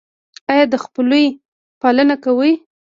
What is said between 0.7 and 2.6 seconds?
د خپلوۍ پالنه کوئ؟